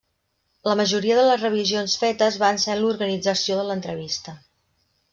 La 0.69 0.75
majoria 0.79 1.17
de 1.19 1.25
les 1.27 1.43
revisions 1.43 1.95
fetes 2.05 2.41
van 2.47 2.59
ser 2.65 2.75
en 2.79 2.83
l'organització 2.83 3.63
de 3.63 3.71
l'entrevista. 3.71 4.39